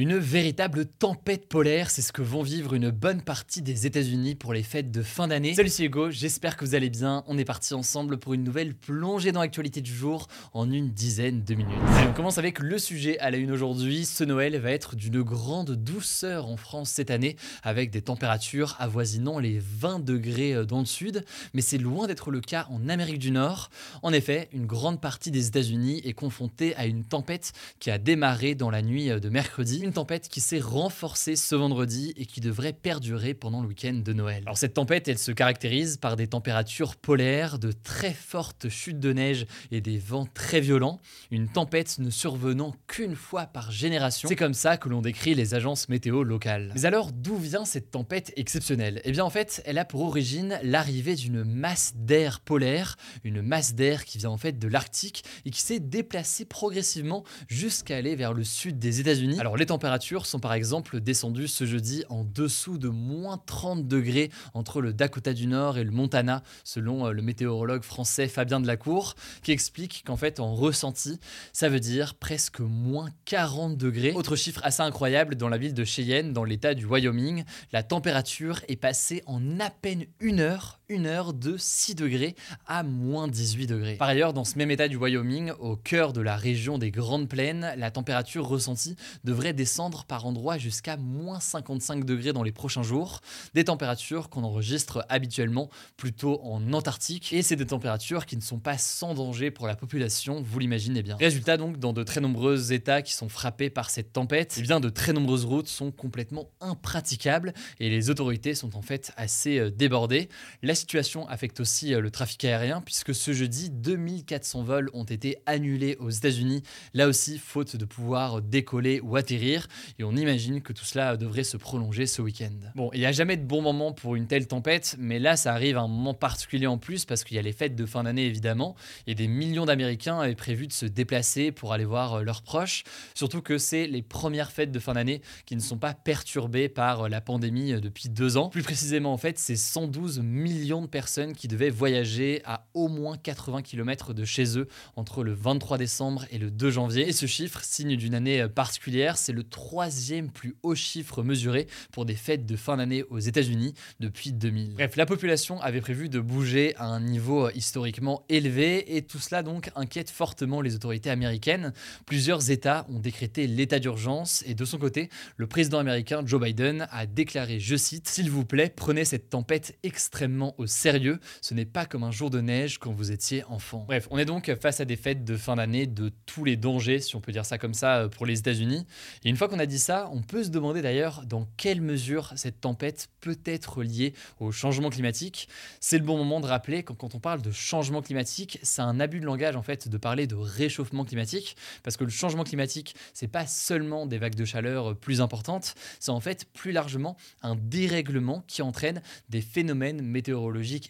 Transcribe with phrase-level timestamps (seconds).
[0.00, 4.54] Une véritable tempête polaire, c'est ce que vont vivre une bonne partie des États-Unis pour
[4.54, 5.52] les fêtes de fin d'année.
[5.52, 7.22] Salut, c'est Hugo, j'espère que vous allez bien.
[7.26, 11.44] On est parti ensemble pour une nouvelle plongée dans l'actualité du jour en une dizaine
[11.44, 11.76] de minutes.
[12.08, 14.06] On commence avec le sujet à la une aujourd'hui.
[14.06, 19.38] Ce Noël va être d'une grande douceur en France cette année, avec des températures avoisinant
[19.38, 23.32] les 20 degrés dans le sud, mais c'est loin d'être le cas en Amérique du
[23.32, 23.68] Nord.
[24.00, 28.54] En effet, une grande partie des États-Unis est confrontée à une tempête qui a démarré
[28.54, 32.72] dans la nuit de mercredi une tempête qui s'est renforcée ce vendredi et qui devrait
[32.72, 34.44] perdurer pendant le week-end de Noël.
[34.46, 39.12] Alors cette tempête, elle se caractérise par des températures polaires, de très fortes chutes de
[39.12, 41.00] neige et des vents très violents,
[41.32, 44.28] une tempête ne survenant qu'une fois par génération.
[44.28, 46.70] C'est comme ça que l'on décrit les agences météo locales.
[46.76, 49.00] Mais alors d'où vient cette tempête exceptionnelle?
[49.02, 53.74] Eh bien en fait, elle a pour origine l'arrivée d'une masse d'air polaire, une masse
[53.74, 58.34] d'air qui vient en fait de l'Arctique et qui s'est déplacée progressivement jusqu'à aller vers
[58.34, 59.40] le sud des États-Unis.
[59.40, 64.32] Alors les températures sont par exemple descendues ce jeudi en dessous de moins 30 degrés
[64.52, 69.14] entre le Dakota du Nord et le Montana, selon euh, le météorologue français Fabien Delacour,
[69.44, 71.20] qui explique qu'en fait en ressenti,
[71.52, 74.10] ça veut dire presque moins 40 degrés.
[74.12, 78.62] Autre chiffre assez incroyable, dans la ville de Cheyenne, dans l'état du Wyoming, la température
[78.66, 82.34] est passée en à peine une heure une heure de 6 degrés
[82.66, 83.94] à moins 18 degrés.
[83.94, 87.28] Par ailleurs, dans ce même état du Wyoming, au cœur de la région des Grandes
[87.28, 92.82] Plaines, la température ressentie devrait descendre par endroits jusqu'à moins 55 degrés dans les prochains
[92.82, 93.20] jours,
[93.54, 98.58] des températures qu'on enregistre habituellement plutôt en Antarctique, et c'est des températures qui ne sont
[98.58, 101.16] pas sans danger pour la population, vous l'imaginez bien.
[101.16, 104.80] Résultat donc, dans de très nombreux États qui sont frappés par cette tempête, eh bien
[104.80, 109.70] de très nombreuses routes sont complètement impraticables et les autorités sont en fait assez euh,
[109.70, 110.28] débordées.
[110.62, 115.38] La situation affecte aussi euh, le trafic aérien puisque ce jeudi, 2400 vols ont été
[115.46, 116.62] annulés aux États-Unis,
[116.94, 119.68] là aussi faute de pouvoir décoller ou atterrir,
[119.98, 122.50] et on imagine que tout cela devrait se prolonger ce week-end.
[122.74, 125.52] Bon, il n'y a jamais de bon moment pour une telle tempête, mais là ça
[125.52, 128.02] arrive à un moment particulier en plus parce qu'il y a les fêtes de fin
[128.02, 128.74] d'année évidemment,
[129.06, 132.84] et des millions d'Américains avaient prévu de se déplacer pour aller voir euh, leurs proches,
[133.14, 137.02] surtout que c'est les premières fêtes de fin d'année qui ne sont pas perturbées par
[137.02, 138.48] euh, la pandémie depuis deux ans.
[138.48, 143.16] Plus précisément en fait, c'est 112 millions de personnes qui devaient voyager à au moins
[143.16, 147.08] 80 km de chez eux entre le 23 décembre et le 2 janvier.
[147.08, 152.04] Et ce chiffre, signe d'une année particulière, c'est le troisième plus haut chiffre mesuré pour
[152.04, 154.74] des fêtes de fin d'année aux États-Unis depuis 2000.
[154.74, 159.42] Bref, la population avait prévu de bouger à un niveau historiquement élevé et tout cela
[159.42, 161.72] donc inquiète fortement les autorités américaines.
[162.06, 166.86] Plusieurs États ont décrété l'état d'urgence et de son côté, le président américain Joe Biden
[166.90, 171.18] a déclaré, je cite, S'il vous plaît, prenez cette tempête extrêmement au sérieux.
[171.40, 173.84] Ce n'est pas comme un jour de neige quand vous étiez enfant.
[173.86, 177.00] Bref, on est donc face à des fêtes de fin d'année de tous les dangers,
[177.00, 178.86] si on peut dire ça comme ça, pour les États-Unis.
[179.24, 182.32] Et une fois qu'on a dit ça, on peut se demander d'ailleurs dans quelle mesure
[182.36, 185.48] cette tempête peut être liée au changement climatique.
[185.80, 189.00] C'est le bon moment de rappeler que quand on parle de changement climatique, c'est un
[189.00, 192.94] abus de langage en fait de parler de réchauffement climatique, parce que le changement climatique,
[193.14, 197.56] c'est pas seulement des vagues de chaleur plus importantes, c'est en fait plus largement un
[197.56, 199.00] dérèglement qui entraîne
[199.30, 200.39] des phénomènes météorologiques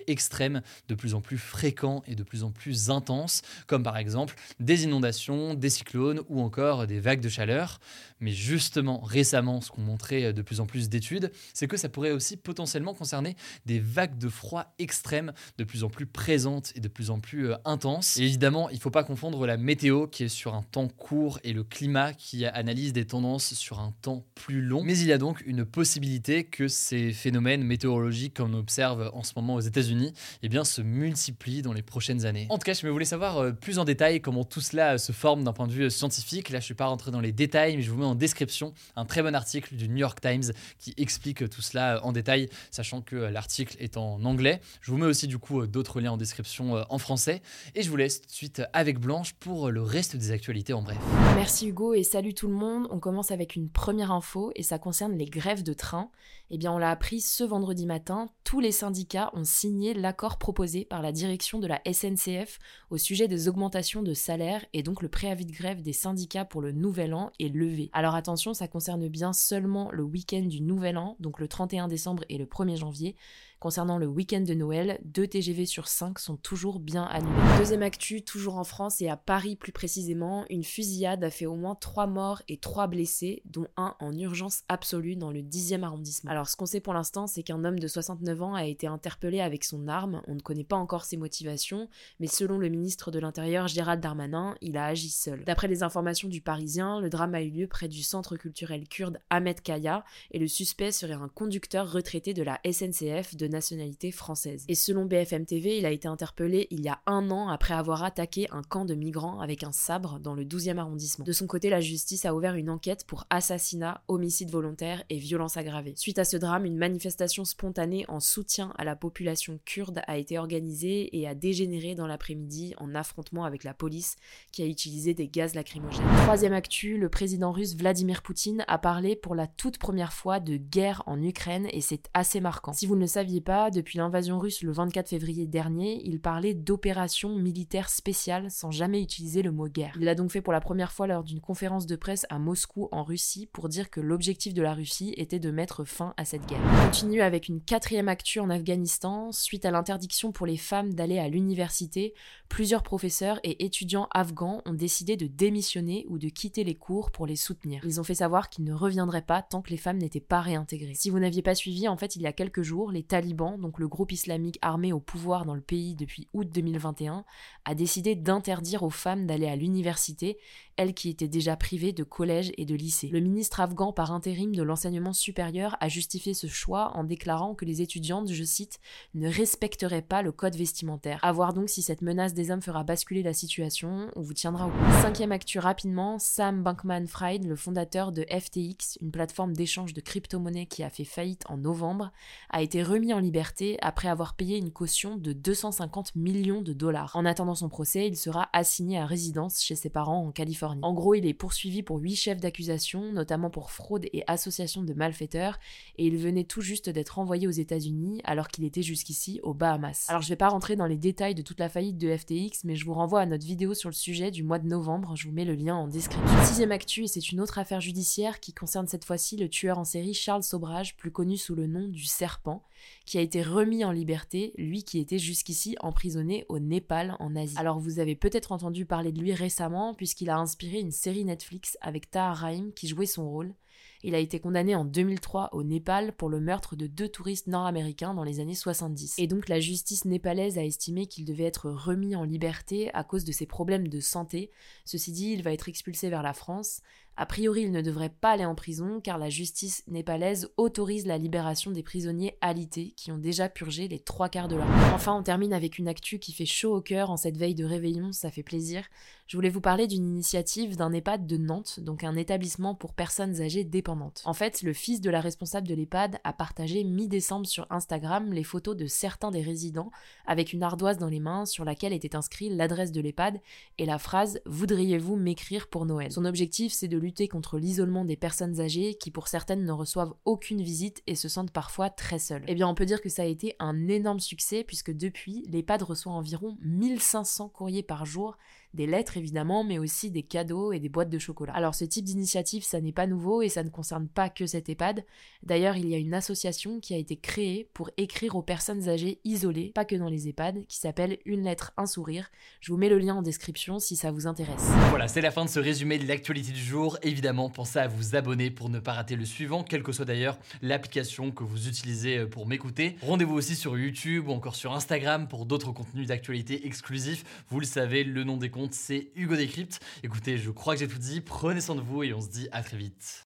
[0.07, 4.35] extrêmes de plus en plus fréquents et de plus en plus intenses, comme par exemple
[4.59, 7.81] des inondations, des cyclones ou encore des vagues de chaleur.
[8.21, 12.11] Mais justement, récemment, ce qu'ont montré de plus en plus d'études, c'est que ça pourrait
[12.11, 16.89] aussi potentiellement concerner des vagues de froid extrêmes de plus en plus présentes et de
[16.89, 18.17] plus en plus euh, intenses.
[18.19, 21.39] Et évidemment, il ne faut pas confondre la météo qui est sur un temps court
[21.45, 24.83] et le climat qui analyse des tendances sur un temps plus long.
[24.85, 29.33] Mais il y a donc une possibilité que ces phénomènes météorologiques qu'on observe en ce
[29.37, 32.47] moment aux États-Unis, eh bien, se multiplient dans les prochaines années.
[32.51, 35.13] En tout cas, je voulais savoir euh, plus en détail comment tout cela euh, se
[35.13, 36.51] forme d'un point de vue scientifique.
[36.51, 38.73] Là, je ne suis pas rentré dans les détails, mais je vous mets en description
[38.97, 42.49] un très bon article du New York Times qui explique tout cela euh, en détail,
[42.71, 44.61] sachant que l'article est en anglais.
[44.81, 47.43] Je vous mets aussi du coup d'autres liens en description en français.
[47.75, 50.83] Et je vous laisse tout de suite avec Blanche pour le reste des actualités en
[50.83, 50.99] bref.
[51.35, 52.87] Merci Hugo et salut tout le monde.
[52.91, 56.11] On commence avec une première info et ça concerne les grèves de train.
[56.53, 60.85] Eh bien, on l'a appris ce vendredi matin, tous les syndicats ont signé l'accord proposé
[60.85, 62.59] par la direction de la SNCF
[62.91, 66.61] au sujet des augmentations de salaire et donc le préavis de grève des syndicats pour
[66.61, 67.89] le nouvel an est levé.
[67.93, 72.25] Alors attention, ça concerne bien seulement le week-end du nouvel an, donc le 31 décembre
[72.29, 73.15] et le 1er janvier.
[73.61, 77.59] Concernant le week-end de Noël, 2 TGV sur 5 sont toujours bien annulés.
[77.59, 81.57] Deuxième actu, toujours en France et à Paris plus précisément, une fusillade a fait au
[81.57, 86.31] moins 3 morts et 3 blessés, dont un en urgence absolue dans le 10e arrondissement.
[86.31, 89.43] Alors ce qu'on sait pour l'instant, c'est qu'un homme de 69 ans a été interpellé
[89.43, 91.87] avec son arme, on ne connaît pas encore ses motivations,
[92.19, 95.45] mais selon le ministre de l'Intérieur Gérald Darmanin, il a agi seul.
[95.45, 99.19] D'après les informations du Parisien, le drame a eu lieu près du centre culturel kurde
[99.29, 104.65] Ahmed Kaya et le suspect serait un conducteur retraité de la SNCF de nationalité française.
[104.69, 108.03] Et selon BFM TV, il a été interpellé il y a un an après avoir
[108.03, 111.25] attaqué un camp de migrants avec un sabre dans le 12e arrondissement.
[111.25, 115.57] De son côté, la justice a ouvert une enquête pour assassinat, homicide volontaire et violence
[115.57, 115.95] aggravée.
[115.97, 120.39] Suite à ce drame, une manifestation spontanée en soutien à la population kurde a été
[120.39, 124.17] organisée et a dégénéré dans l'après-midi en affrontement avec la police
[124.53, 126.07] qui a utilisé des gaz lacrymogènes.
[126.23, 130.57] Troisième actu, le président russe Vladimir Poutine a parlé pour la toute première fois de
[130.57, 132.73] guerre en Ukraine et c'est assez marquant.
[132.73, 136.55] Si vous ne le saviez pas, depuis l'invasion russe le 24 février dernier, il parlait
[136.55, 139.95] d'opération militaire spéciale sans jamais utiliser le mot guerre.
[139.97, 142.89] Il l'a donc fait pour la première fois lors d'une conférence de presse à Moscou
[142.93, 146.47] en Russie pour dire que l'objectif de la Russie était de mettre fin à cette
[146.47, 146.61] guerre.
[146.65, 149.33] On continue avec une quatrième actu en Afghanistan.
[149.33, 152.15] Suite à l'interdiction pour les femmes d'aller à l'université,
[152.49, 157.27] plusieurs professeurs et étudiants afghans ont décidé de démissionner ou de quitter les cours pour
[157.27, 157.83] les soutenir.
[157.85, 160.95] Ils ont fait savoir qu'ils ne reviendraient pas tant que les femmes n'étaient pas réintégrées.
[160.95, 163.30] Si vous n'aviez pas suivi, en fait, il y a quelques jours, les talibans
[163.79, 167.25] le groupe islamique armé au pouvoir dans le pays depuis août 2021,
[167.65, 170.39] a décidé d'interdire aux femmes d'aller à l'université,
[170.81, 173.09] elles qui étaient déjà privées de collège et de lycée.
[173.09, 177.67] Le ministre afghan par intérim de l'enseignement supérieur a justifié ce choix en déclarant que
[177.67, 178.81] les étudiantes, je cite,
[179.13, 181.19] ne respecteraient pas le code vestimentaire.
[181.21, 184.69] A voir donc si cette menace des hommes fera basculer la situation, on vous tiendra
[184.69, 185.03] au courant.
[185.03, 190.83] Cinquième actu rapidement, Sam Bankman-Fried, le fondateur de FTX, une plateforme d'échange de crypto-monnaies qui
[190.83, 192.11] a fait faillite en novembre,
[192.49, 197.17] a été remis en liberté après avoir payé une caution de 250 millions de dollars.
[197.17, 200.70] En attendant son procès, il sera assigné à résidence chez ses parents en Californie.
[200.83, 204.93] En gros, il est poursuivi pour huit chefs d'accusation, notamment pour fraude et association de
[204.95, 205.59] malfaiteurs,
[205.97, 210.07] et il venait tout juste d'être envoyé aux États-Unis alors qu'il était jusqu'ici aux Bahamas.
[210.09, 212.77] Alors je vais pas rentrer dans les détails de toute la faillite de FTX, mais
[212.77, 215.35] je vous renvoie à notre vidéo sur le sujet du mois de novembre, je vous
[215.35, 216.45] mets le lien en description.
[216.45, 219.85] Sixième actu, et c'est une autre affaire judiciaire qui concerne cette fois-ci le tueur en
[219.85, 222.63] série Charles Sobrage, plus connu sous le nom du Serpent,
[223.07, 227.57] qui a été remis en liberté, lui qui était jusqu'ici emprisonné au Népal en Asie.
[227.59, 231.77] Alors vous avez peut-être entendu parler de lui récemment puisqu'il a inspiré une série Netflix
[231.81, 233.55] avec Tahar Rahim qui jouait son rôle.
[234.03, 238.15] Il a été condamné en 2003 au Népal pour le meurtre de deux touristes nord-américains
[238.15, 239.17] dans les années 70.
[239.19, 243.25] Et donc la justice népalaise a estimé qu'il devait être remis en liberté à cause
[243.25, 244.51] de ses problèmes de santé.
[244.87, 246.81] Ceci dit, il va être expulsé vers la France.
[247.17, 251.19] A priori, il ne devrait pas aller en prison car la justice népalaise autorise la
[251.19, 254.95] libération des prisonniers alités qui ont déjà purgé les trois quarts de leur vie.
[254.95, 257.67] Enfin, on termine avec une actu qui fait chaud au cœur en cette veille de
[257.67, 258.87] réveillon, ça fait plaisir.
[259.27, 263.43] Je voulais vous parler d'une initiative d'un EHPAD de Nantes, donc un établissement pour personnes
[263.43, 263.90] âgées dépendantes.
[264.25, 268.45] En fait, le fils de la responsable de l'EHPAD a partagé mi-décembre sur Instagram les
[268.45, 269.91] photos de certains des résidents
[270.27, 273.41] avec une ardoise dans les mains sur laquelle était inscrit l'adresse de l'EHPAD
[273.79, 276.11] et la phrase Voudriez-vous m'écrire pour Noël?
[276.13, 280.15] Son objectif, c'est de lui contre l'isolement des personnes âgées qui pour certaines ne reçoivent
[280.25, 282.45] aucune visite et se sentent parfois très seules.
[282.47, 285.83] Eh bien on peut dire que ça a été un énorme succès puisque depuis, l'EHPAD
[285.83, 288.37] reçoit environ 1500 courriers par jour
[288.75, 291.53] des lettres évidemment, mais aussi des cadeaux et des boîtes de chocolat.
[291.55, 294.69] Alors ce type d'initiative, ça n'est pas nouveau et ça ne concerne pas que cet
[294.69, 295.05] EHPAD.
[295.43, 299.21] D'ailleurs, il y a une association qui a été créée pour écrire aux personnes âgées
[299.25, 302.31] isolées, pas que dans les EHPAD, qui s'appelle Une lettre, un sourire.
[302.61, 304.69] Je vous mets le lien en description si ça vous intéresse.
[304.91, 306.99] Voilà, c'est la fin de ce résumé de l'actualité du jour.
[307.03, 310.39] Évidemment, pensez à vous abonner pour ne pas rater le suivant, quelle que soit d'ailleurs
[310.63, 312.97] l'application que vous utilisez euh, pour m'écouter.
[313.03, 317.25] Rendez-vous aussi sur YouTube ou encore sur Instagram pour d'autres contenus d'actualité exclusifs.
[317.49, 319.81] Vous le savez, le nom des comptes c'est Hugo Décrypte.
[320.03, 321.21] Écoutez, je crois que j'ai tout dit.
[321.21, 323.25] Prenez soin de vous et on se dit à très vite.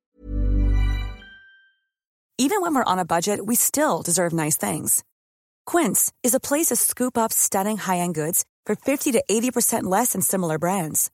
[2.37, 5.03] Even when we're on a budget, we still deserve nice things.
[5.67, 10.13] Quince is a place to scoop up stunning high-end goods for 50 to 80% less
[10.13, 11.11] than similar brands.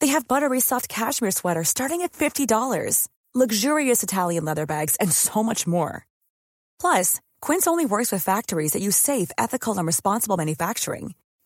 [0.00, 5.42] They have buttery soft cashmere sweaters starting at $50, luxurious Italian leather bags, and so
[5.42, 6.04] much more.
[6.80, 11.14] Plus, Quince only works with factories that use safe, ethical, and responsible manufacturing.